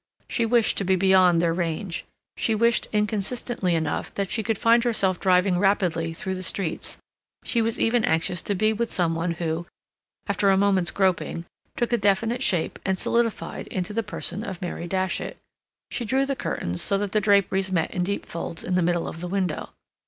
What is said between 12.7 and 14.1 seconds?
and solidified into the